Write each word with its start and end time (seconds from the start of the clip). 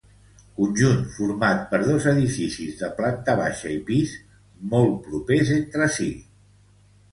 Conjunt 0.59 1.03
format 1.17 1.61
per 1.73 1.79
dos 1.87 2.07
edificis 2.13 2.81
de 2.81 2.89
planta 3.03 3.37
baixa 3.43 3.71
i 3.75 3.77
pis, 3.91 4.17
molt 4.75 4.99
propers 5.13 5.55
entre 5.61 5.93
si. 6.01 6.11